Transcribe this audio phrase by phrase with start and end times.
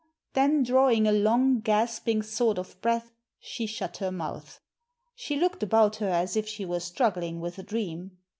[0.33, 4.59] Then, drawing a long, gasping sort of breath, she shut her mouth.
[5.13, 8.17] She looked about her as if she were struggling with a dream.